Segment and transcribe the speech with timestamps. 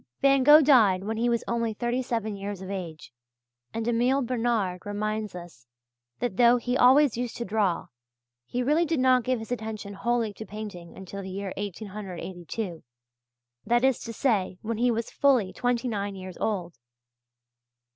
[0.19, 3.13] Van Gogh died when he was only thirty seven years of age,
[3.71, 5.67] and Emile Bernard reminds us
[6.17, 7.85] that though he always used to draw,
[8.47, 12.81] he really did not give his attention wholly to painting until the year 1882
[13.63, 16.79] that is to say, when he was fully twenty nine years old.